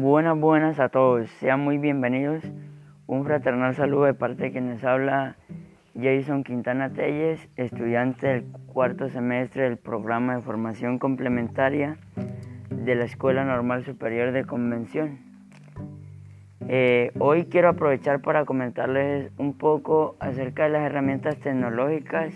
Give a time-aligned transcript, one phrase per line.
[0.00, 1.30] Buenas, buenas a todos.
[1.40, 2.44] Sean muy bienvenidos.
[3.06, 5.36] Un fraternal saludo de parte de quienes habla
[5.98, 11.96] Jason Quintana Telles, estudiante del cuarto semestre del programa de formación complementaria
[12.70, 15.18] de la Escuela Normal Superior de Convención.
[16.68, 22.34] Eh, hoy quiero aprovechar para comentarles un poco acerca de las herramientas tecnológicas,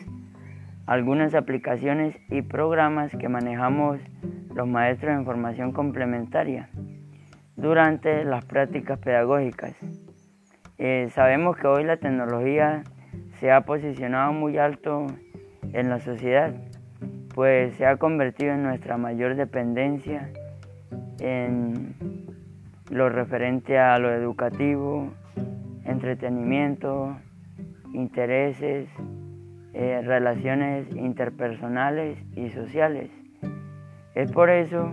[0.86, 4.00] algunas aplicaciones y programas que manejamos
[4.54, 6.70] los maestros en formación complementaria
[7.60, 9.74] durante las prácticas pedagógicas.
[10.78, 12.82] Eh, sabemos que hoy la tecnología
[13.38, 15.06] se ha posicionado muy alto
[15.72, 16.54] en la sociedad,
[17.34, 20.30] pues se ha convertido en nuestra mayor dependencia
[21.20, 21.94] en
[22.90, 25.12] lo referente a lo educativo,
[25.84, 27.16] entretenimiento,
[27.92, 28.88] intereses,
[29.74, 33.10] eh, relaciones interpersonales y sociales.
[34.14, 34.92] Es por eso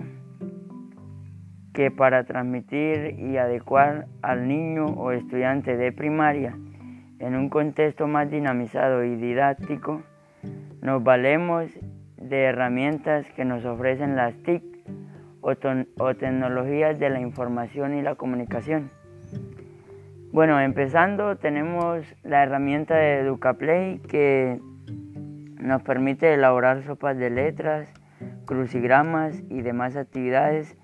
[1.78, 6.58] que para transmitir y adecuar al niño o estudiante de primaria
[7.20, 10.02] en un contexto más dinamizado y didáctico,
[10.82, 11.70] nos valemos
[12.20, 14.64] de herramientas que nos ofrecen las TIC
[15.42, 18.90] o, tecnologías de la información y la comunicación.
[20.32, 24.60] Bueno, empezando tenemos la herramienta de EducaPlay que
[25.60, 27.94] nos permite elaborar sopas de letras,
[28.46, 30.76] crucigramas y demás actividades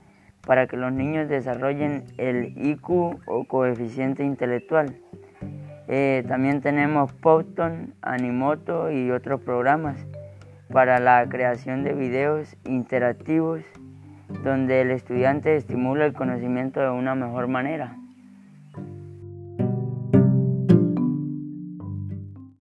[0.46, 2.90] para que los niños desarrollen el IQ
[3.26, 4.96] o coeficiente intelectual.
[5.88, 10.06] Eh, también tenemos Powton, Animoto y otros programas
[10.72, 13.62] para la creación de videos interactivos
[14.44, 17.98] donde el estudiante estimula el conocimiento de una mejor manera.